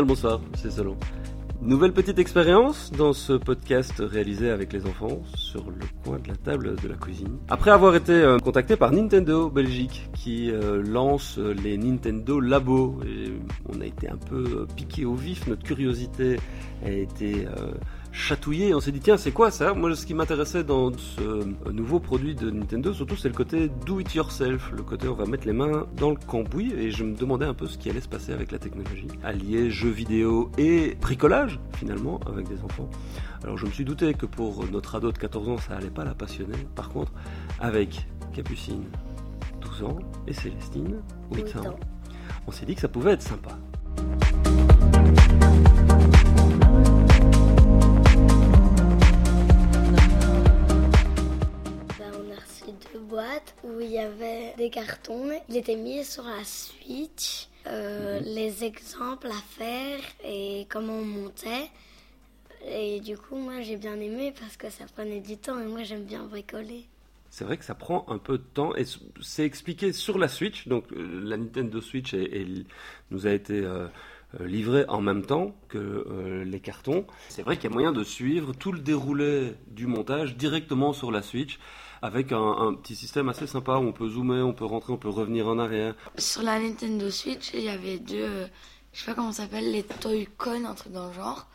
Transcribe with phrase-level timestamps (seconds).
[0.00, 0.96] le bonsoir, c'est Solon.
[1.62, 6.36] Nouvelle petite expérience dans ce podcast réalisé avec les enfants sur le coin de la
[6.36, 7.38] table de la cuisine.
[7.48, 13.00] Après avoir été euh, contacté par Nintendo Belgique qui euh, lance les Nintendo Labo,
[13.68, 16.36] on a été un peu piqué au vif, notre curiosité
[16.84, 17.46] a été
[18.14, 18.74] chatouillé.
[18.74, 19.74] On s'est dit, tiens, c'est quoi ça?
[19.74, 24.00] Moi, ce qui m'intéressait dans ce nouveau produit de Nintendo, surtout, c'est le côté do
[24.00, 24.70] it yourself.
[24.72, 26.72] Le côté, on va mettre les mains dans le cambouis.
[26.72, 29.08] Et je me demandais un peu ce qui allait se passer avec la technologie.
[29.22, 32.88] Allier jeux vidéo et bricolage, finalement, avec des enfants.
[33.42, 36.04] Alors, je me suis douté que pour notre ado de 14 ans, ça allait pas
[36.04, 36.56] la passionner.
[36.76, 37.12] Par contre,
[37.60, 38.84] avec Capucine,
[39.60, 41.02] 12 ans, et Célestine,
[41.34, 41.76] 8 ans,
[42.46, 43.58] on s'est dit que ça pouvait être sympa.
[54.64, 55.30] Des cartons.
[55.50, 58.26] Il était mis sur la Switch, euh, mhm.
[58.26, 61.70] les exemples à faire et comment on montait.
[62.66, 65.82] Et du coup, moi, j'ai bien aimé parce que ça prenait du temps et moi,
[65.82, 66.84] j'aime bien bricoler.
[67.28, 68.84] C'est vrai que ça prend un peu de temps et
[69.20, 70.66] c'est expliqué sur la Switch.
[70.66, 72.14] Donc, euh, la Nintendo Switch
[73.10, 73.88] nous a été euh,
[74.40, 77.06] livrée en même temps que les cartons.
[77.28, 81.10] C'est vrai qu'il y a moyen de suivre tout le déroulé du montage directement sur
[81.10, 81.58] la Switch
[82.04, 85.08] avec un, petit système assez sympa où on peut zoomer, on peut rentrer, on peut
[85.08, 85.94] revenir en arrière.
[86.18, 88.46] Sur la Nintendo Switch, il y avait deux, euh,
[88.92, 91.46] je sais pas comment ça s'appelle, les Toy-Con, un truc dans le genre.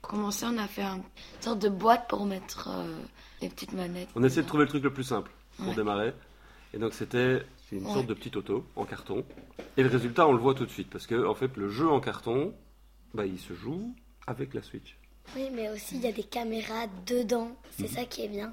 [0.00, 1.04] Pour commencer, on a fait une
[1.38, 2.98] sorte de boîte pour mettre euh,
[3.42, 4.08] les petites manettes.
[4.16, 6.12] On a essayé de trouver le truc le plus simple pour démarrer.
[6.74, 9.24] Et donc c'était une sorte de petit auto en carton.
[9.76, 11.88] Et le résultat, on le voit tout de suite parce que en fait, le jeu
[11.88, 12.52] en carton,
[13.14, 13.94] bah, il se joue
[14.26, 14.98] avec la Switch.
[15.36, 17.52] Oui, mais aussi il y a des caméras dedans.
[17.70, 17.88] C'est mhm.
[17.88, 18.52] ça qui est bien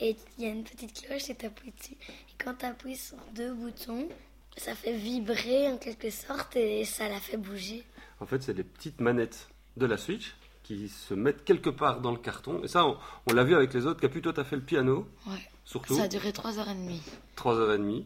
[0.00, 1.92] et il y a une petite cloche et tu appuies dessus.
[1.92, 4.08] Et quand tu appuies sur deux boutons,
[4.56, 7.84] ça fait vibrer en quelque sorte et ça la fait bouger.
[8.20, 12.10] En fait, c'est des petites manettes de la Switch qui se mettent quelque part dans
[12.10, 12.62] le carton.
[12.62, 14.00] Et ça, on, l'a vu avec les autres.
[14.00, 15.06] Caputo, tu as fait le piano.
[15.26, 15.38] Ouais.
[15.64, 15.94] Surtout.
[15.94, 17.00] Ça a duré 3h30.
[17.36, 18.04] 3h30.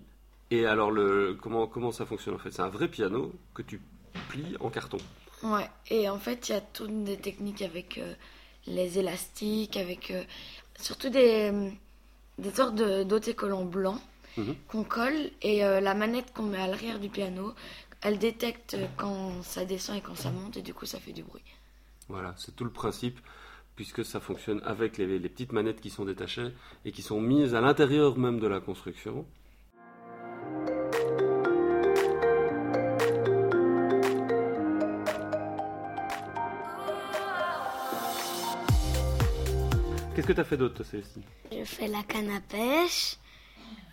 [0.50, 2.50] Et alors, le, comment, comment ça fonctionne en fait?
[2.50, 3.80] C'est un vrai piano que tu
[4.28, 4.98] plies en carton.
[5.42, 8.14] Ouais, et en fait, il y a toutes des techniques avec euh,
[8.66, 10.10] les élastiques, avec.
[10.10, 10.24] Euh,
[10.78, 11.52] surtout des,
[12.38, 14.00] des sortes d'autocollants blancs
[14.36, 14.54] mhm.
[14.68, 17.54] qu'on colle et euh, la manette qu'on met à l'arrière du piano,
[18.00, 21.22] elle détecte quand ça descend et quand ça monte et du coup ça fait du
[21.22, 21.42] bruit.
[22.08, 23.18] Voilà, c'est tout le principe
[23.76, 26.52] puisque ça fonctionne avec les, les, petites manettes qui sont détachées
[26.84, 29.24] et qui sont mises à l'intérieur même de la construction.
[40.18, 43.18] Qu'est-ce que tu as fait d'autre, Célestine J'ai fait la canne à pêche.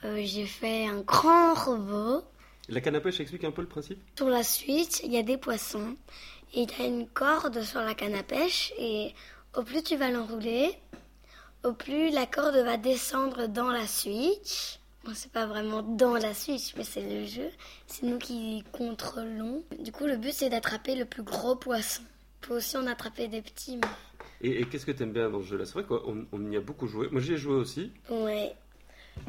[0.04, 2.24] Euh, j'ai fait un grand robot.
[2.68, 4.00] La canne à pêche explique un peu le principe?
[4.18, 5.96] Sur la suite, il y a des poissons.
[6.56, 8.74] Et il y a une corde sur la canne à pêche.
[8.80, 9.14] Et
[9.56, 10.72] au plus tu vas l'enrouler,
[11.64, 14.80] au plus la corde va descendre dans la switch.
[15.04, 17.52] Bon, c'est pas vraiment dans la switch, mais c'est le jeu.
[17.86, 19.64] C'est nous qui contrôlons.
[19.78, 22.02] Du coup, le but, c'est d'attraper le plus gros poisson.
[22.42, 23.88] On peut aussi en attraper des petits, mais...
[24.46, 25.66] Et, qu'est-ce que tu aimes bien dans ce jeu-là?
[25.66, 27.10] C'est vrai qu'on on y a beaucoup joué.
[27.10, 27.92] Moi, j'y ai joué aussi.
[28.10, 28.54] Ouais.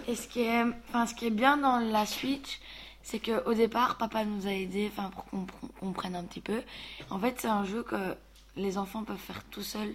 [0.09, 2.61] Et ce qui est, enfin, ce qui est bien dans la Switch,
[3.03, 5.47] c'est qu'au départ, papa nous a aidés enfin, pour qu'on
[5.81, 6.61] comprenne un petit peu.
[7.09, 8.15] En fait, c'est un jeu que
[8.57, 9.95] les enfants peuvent faire tout seuls.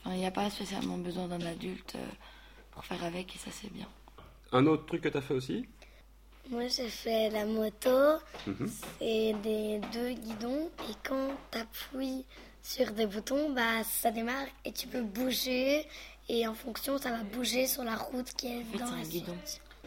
[0.00, 2.06] Enfin, il n'y a pas spécialement besoin d'un adulte euh,
[2.70, 3.86] pour faire avec, et ça, c'est bien.
[4.52, 5.66] Un autre truc que tu as fait aussi?
[6.48, 8.18] Moi, j'ai fait la moto.
[8.46, 8.70] Mhm.
[8.98, 10.70] C'est des deux guidons.
[10.88, 12.24] Et quand tu appuies
[12.62, 15.86] sur des boutons, bah, ça démarre et tu peux bouger.
[16.28, 19.36] Et en fonction, ça va bouger sur la route qui est dans la guidon.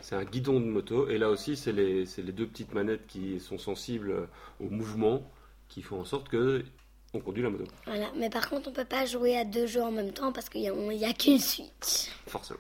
[0.02, 1.08] C'est un guidon de moto.
[1.08, 4.28] Et là aussi, c'est les, les, deux petites manettes qui sont sensibles
[4.60, 5.24] au mouvement
[5.70, 6.66] qui font en sorte que
[7.14, 7.66] on conduit la moto.
[7.86, 8.12] Voilà.
[8.16, 10.62] Mais par contre, on peut pas jouer à deux jeux en même temps parce qu'il
[10.62, 12.12] n'y a, a qu'une suite.
[12.28, 12.60] Forcément.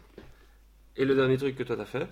[0.95, 2.07] Et le dernier truc que toi t'as fait?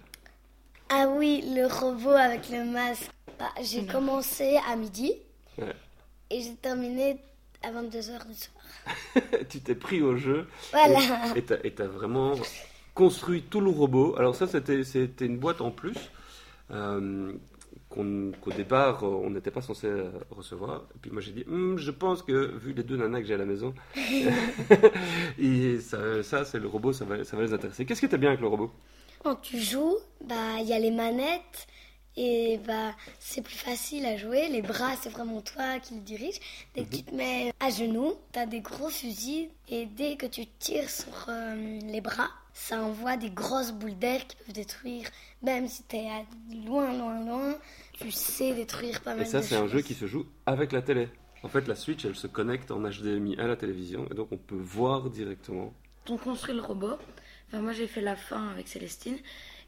[0.90, 3.10] Ah oui, le robot avec le masque.
[3.40, 5.14] Bah, j'ai commencé à midi.
[6.30, 7.18] Et j'ai terminé
[7.64, 8.64] à 22h du soir.
[9.50, 10.48] tu t'es pris au jeu.
[10.72, 11.00] Voilà.
[11.36, 12.34] Et tu as vraiment
[12.94, 14.16] construit tout le robot.
[14.18, 15.98] Alors ça, c'était une boîte en plus.
[16.72, 17.34] Euh,
[17.92, 19.90] qu'au départ on n'était pas censé
[20.30, 20.84] recevoir.
[20.96, 23.34] Et puis moi j'ai dit, hum, je pense que vu les deux nanas que j'ai
[23.34, 23.74] à la maison,
[25.38, 27.86] et ça, ça c'est le robot, ça va, ça va les intéresser.
[27.86, 28.72] Qu'est-ce que tu as bien avec le robot?
[29.24, 31.68] Quand tu joues, bah il y a les manettes,
[32.18, 34.50] et bah, c'est plus facile à jouer.
[34.50, 36.40] Les bras, c'est vraiment toi qui le dirige.
[36.76, 39.50] Dès que tu te mets à genoux, tu as des gros fusils.
[39.70, 44.28] Et dès que tu tires sur euh, les bras, ça envoie des grosses boules d'air
[44.28, 45.08] qui peuvent détruire.
[45.42, 46.10] Même si tu es
[46.66, 47.56] loin, loin, loin,
[47.94, 49.36] tu sais détruire pas mal de choses.
[49.36, 51.08] Et ça, c'est un jeu qui se joue avec la télé.
[51.44, 54.38] En fait, la Switch, elle se connecte en HDMI à la télévision et donc on
[54.38, 55.74] peut voir directement.
[56.10, 56.98] On construit le robot.
[57.48, 59.18] Enfin, moi, j'ai fait la fin avec Célestine.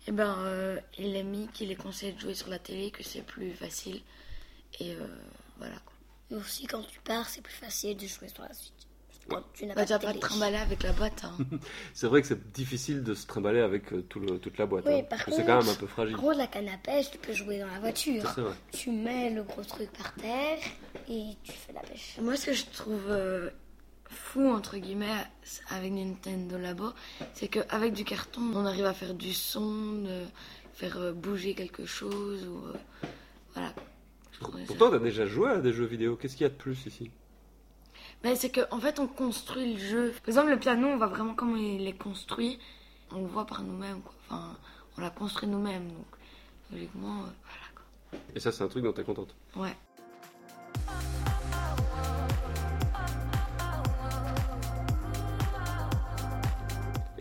[0.08, 3.04] Et ben, euh, il est mis qu'il est conseillé de jouer sur la télé, que
[3.04, 4.02] c'est plus facile.
[4.80, 5.08] Et euh,
[5.58, 5.94] voilà quoi.
[6.32, 8.50] Et aussi, quand tu pars, c'est plus facile de jouer sur la.
[9.30, 9.42] Ouais.
[9.54, 11.24] Tu n'as Bah, pas de pas trimballer avec la boîte.
[11.24, 11.38] hein.
[11.94, 14.84] C'est vrai que c'est difficile de se trimballer avec euh, tout le- toute la boîte.
[14.86, 16.16] Oui, hein, par parce que c'est quand contre, même un peu fragile.
[16.16, 18.22] En gros, la canne à pêche, tu peux jouer dans la voiture.
[18.24, 18.54] Ça, c'est vrai.
[18.74, 20.60] Tu mets le gros truc par terre
[21.08, 22.18] et tu fais la pêche.
[22.22, 23.50] Moi, ce que je trouve euh,
[24.14, 25.12] fou, entre guillemets,
[25.70, 26.90] avec Nintendo Labo,
[27.34, 30.22] c'est qu'avec du carton, on arrive à faire du son, de
[30.74, 32.48] faire euh, bouger quelque chose.
[32.48, 33.08] Ou, euh,
[33.54, 33.74] voilà.
[34.32, 36.16] Je Pourtant, t'as déjà joué à des jeux vidéo.
[36.16, 37.12] Qu'est-ce qu'il y a de plus ici?
[38.24, 40.12] Mais c'est qu'en en fait, on construit le jeu.
[40.22, 42.60] Par exemple, le piano, on voit vraiment comment il est construit.
[43.12, 44.02] On le voit par nous-mêmes.
[44.30, 44.58] Enfin,
[44.98, 45.90] on l'a construit nous-mêmes.
[45.90, 46.08] Donc,
[46.72, 47.68] logiquement, euh, voilà.
[47.76, 48.20] Quoi.
[48.36, 49.36] Et ça, c'est un truc dont t'es contente?
[49.56, 49.76] Ouais.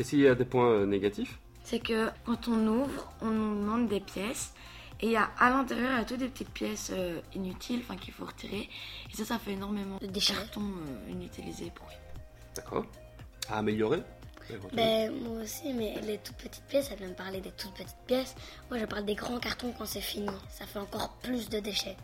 [0.03, 3.61] Et s'il y a des points euh, négatifs C'est que quand on ouvre, on nous
[3.61, 4.53] demande des pièces.
[5.01, 7.83] Et il y a, à l'intérieur, il y a toutes des petites pièces euh, inutiles,
[7.85, 8.69] enfin qu'il faut retirer.
[9.13, 11.87] Et ça, ça fait énormément De cartons euh, inutilisés pour
[12.57, 12.85] D'accord.
[13.49, 14.03] À améliorer.
[14.73, 17.95] Ben, moi aussi, mais les toutes petites pièces, ça vient de parler des toutes petites
[18.09, 18.35] pièces.
[18.71, 20.27] Moi, je parle des grands cartons quand c'est fini.
[20.51, 21.97] Ça fait encore plus de déchets.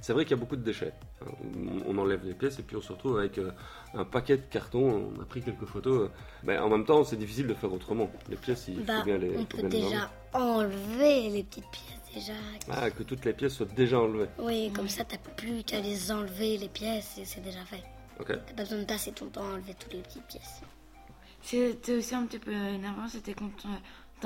[0.00, 0.92] C'est vrai qu'il y a beaucoup de déchets.
[1.86, 3.50] On enlève les pièces et puis on se retrouve avec euh,
[3.94, 5.12] un paquet de cartons.
[5.16, 6.08] On a pris quelques photos.
[6.08, 6.12] euh.
[6.42, 8.10] Mais en même temps, c'est difficile de faire autrement.
[8.28, 9.36] Les pièces, il Bah, faut bien les.
[9.36, 9.90] on peut bien les enlever.
[9.90, 12.32] déjà enlever les petites pièces déjà.
[12.70, 14.28] Ah, que toutes les pièces soient déjà enlevées.
[14.38, 17.82] Oui, comme ça, t'as plus qu'à les enlever les pièces et c'est déjà fait.
[18.18, 18.28] Ok.
[18.28, 20.60] T'as pas besoin de passer tout le temps à enlever toutes les petites pièces.
[21.42, 23.68] C'était aussi un petit peu énervant, c'était quand euh,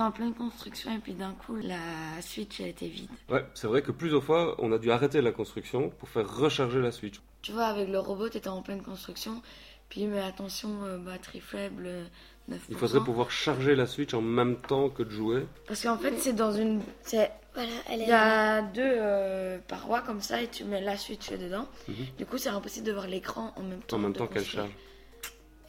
[0.02, 3.10] en pleine construction et puis d'un coup, la Switch, elle était vide.
[3.30, 6.80] Ouais, c'est vrai que plusieurs fois, on a dû arrêter la construction pour faire recharger
[6.80, 7.20] la Switch.
[7.42, 9.42] Tu vois, avec le robot, t'étais en pleine construction.
[9.88, 12.04] Puis, mais attention, euh, batterie faible, euh,
[12.50, 12.58] 9%.
[12.70, 15.46] Il faudrait pouvoir charger la Switch en même temps que de jouer.
[15.66, 16.80] Parce qu'en fait, c'est dans une.
[17.02, 20.80] c'est- Voilà, elle Il est y a deux euh, parois comme ça et tu mets
[20.80, 21.68] la Switch dedans.
[21.86, 21.94] Mhm.
[22.18, 23.96] Du coup, c'est impossible de voir l'écran en même temps.
[23.96, 24.70] En même de temps qu'elle charge.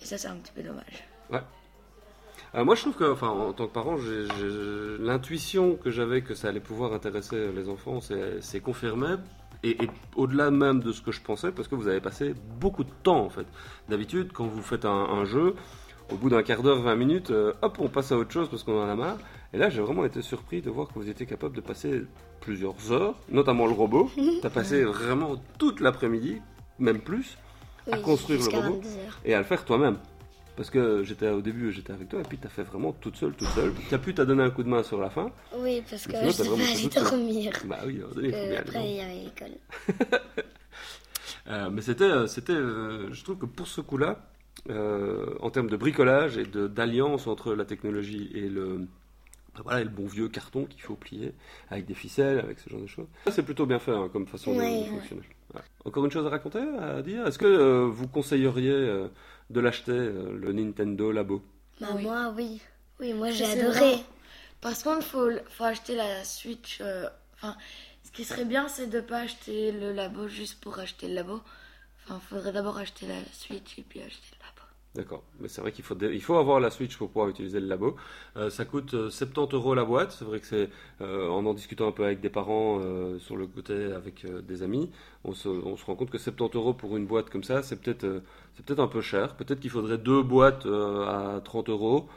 [0.01, 1.03] Et ça, c'est un petit peu dommage.
[1.31, 1.39] Euh,
[2.63, 3.97] moi, je trouve que, enfin, en tant que parent,
[4.99, 9.15] l'intuition que j'avais que ça allait pouvoir intéresser les enfants, c'est c'est confirmé.
[9.63, 12.83] Et, et au-delà même de ce que je pensais, parce que vous avez passé beaucoup
[12.83, 13.47] de temps, en fait.
[13.89, 15.55] D'habitude, quand vous faites un, un jeu,
[16.11, 18.63] au bout d'un quart d'heure, 20 minutes, euh, hop, on passe à autre chose parce
[18.63, 19.17] qu'on en a marre.
[19.53, 22.03] Et là, j'ai vraiment été surpris de voir que vous étiez capable de passer
[22.41, 24.09] plusieurs heures, notamment le robot.
[24.15, 26.41] Tu as passé vraiment toute l'après-midi,
[26.77, 27.37] même plus,
[27.91, 29.19] à construire le robot 22 heures.
[29.25, 29.97] et à le faire toi-même.
[30.55, 33.17] Parce que j'étais au début, j'étais avec toi, et puis tu as fait vraiment toute
[33.17, 33.73] seule, toute seule.
[33.89, 35.31] Tu as pu t'as donné un coup de main sur la fin.
[35.57, 37.03] Oui, parce que sinon, je t'as devais aller seule.
[37.03, 37.51] dormir.
[37.65, 40.15] Bah oui, il faut Euh, bien après, il y avait l'école.
[41.47, 44.17] Euh, mais c'était, euh, c'était, euh, je trouve que pour ce coup-là,
[44.71, 48.87] euh, en termes de bricolage et de, d'alliance entre la technologie et le,
[49.63, 51.33] voilà, et le bon vieux carton qu'il faut plier
[51.69, 53.05] avec des ficelles, avec ce genre de choses.
[53.25, 55.21] Ça, c'est plutôt bien fait hein, comme façon de- Ouais, de, fonctionner.
[55.51, 55.65] Voilà.
[55.85, 57.27] Encore une chose à raconter, à dire?
[57.27, 59.07] Est-ce que euh, vous conseilleriez euh,
[59.49, 61.43] de l'acheter, euh, le Nintendo Labo
[61.79, 62.03] Bah, Oui.
[62.03, 62.61] moi, oui.
[62.99, 63.79] Oui, moi, j'ai adoré.
[63.95, 64.03] vrai.
[64.61, 66.79] Par contre, faut, faut acheter la Switch.
[66.81, 67.55] euh, Enfin,
[68.03, 71.41] ce qui serait bien, c'est de pas acheter le labo juste pour acheter le labo.
[72.05, 74.54] Enfin, faudrait d'abord acheter la Switch et puis acheter le labo.
[74.95, 77.67] D'accord, mais c'est vrai qu'il faut, il faut avoir la Switch pour pouvoir utiliser le
[77.67, 77.97] labo.
[78.37, 80.13] Euh, ça coûte euh, 70 euros la boîte.
[80.13, 80.69] C'est vrai que c'est
[81.01, 84.41] euh, en en discutant un peu avec des parents euh, sur le côté, avec euh,
[84.41, 84.89] des amis,
[85.25, 87.75] on se, on se rend compte que 70 euros pour une boîte comme ça, c'est
[87.75, 88.21] peut-être euh,
[88.55, 89.35] c'est peut-être un peu cher.
[89.35, 92.07] Peut-être qu'il faudrait deux boîtes euh, à 30 euros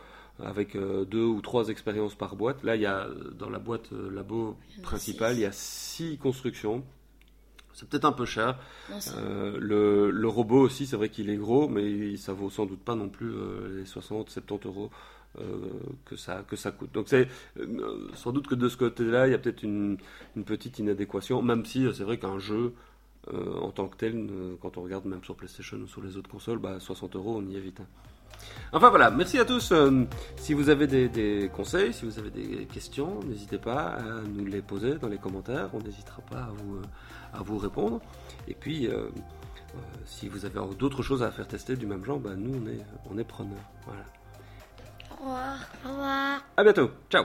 [0.40, 2.62] avec euh, deux ou trois expériences par boîte.
[2.62, 6.16] Là, il y a euh, dans la boîte euh, labo principale, il y a six
[6.18, 6.85] constructions.
[7.78, 8.58] C'est peut-être un peu cher.
[9.16, 12.80] Euh, le, le robot aussi, c'est vrai qu'il est gros, mais ça vaut sans doute
[12.80, 14.90] pas non plus euh, les 60-70 euros
[15.38, 15.44] euh,
[16.04, 16.92] que, ça, que ça coûte.
[16.92, 17.28] Donc c'est
[18.14, 19.97] sans doute que de ce côté-là, il y a peut-être une,
[20.37, 22.75] une petite inadéquation, même si c'est vrai qu'un jeu
[23.30, 24.26] en tant que tel,
[24.62, 27.47] quand on regarde même sur PlayStation ou sur les autres consoles, bah, 60 euros, on
[27.47, 27.80] y est vite.
[27.80, 27.87] hein.
[28.73, 29.73] Enfin voilà, merci à tous.
[29.73, 30.04] Euh,
[30.37, 34.45] si vous avez des, des conseils, si vous avez des questions, n'hésitez pas à nous
[34.45, 35.71] les poser dans les commentaires.
[35.73, 36.83] On n'hésitera pas à vous, euh,
[37.33, 38.00] à vous répondre.
[38.47, 39.09] Et puis, euh,
[40.04, 42.85] si vous avez d'autres choses à faire tester du même genre, bah, nous, on est,
[43.11, 43.57] on est preneurs.
[43.87, 44.04] Voilà.
[45.11, 45.57] Au revoir.
[45.85, 46.40] Au revoir.
[46.57, 46.90] À bientôt.
[47.11, 47.25] Ciao